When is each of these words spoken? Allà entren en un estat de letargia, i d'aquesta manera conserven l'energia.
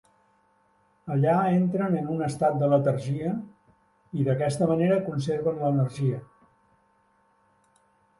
Allà 1.15 1.33
entren 1.57 1.97
en 1.99 2.07
un 2.13 2.23
estat 2.27 2.57
de 2.63 2.69
letargia, 2.71 3.33
i 4.21 4.25
d'aquesta 4.29 4.69
manera 4.73 4.97
conserven 5.11 5.61
l'energia. 5.65 6.23